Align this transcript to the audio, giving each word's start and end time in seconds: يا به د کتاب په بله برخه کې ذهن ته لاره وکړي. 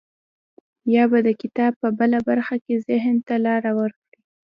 يا 0.95 1.03
به 1.11 1.19
د 1.27 1.29
کتاب 1.41 1.71
په 1.81 1.89
بله 1.99 2.17
برخه 2.29 2.55
کې 2.65 2.83
ذهن 2.87 3.15
ته 3.27 3.35
لاره 3.45 3.71
وکړي. 3.79 4.15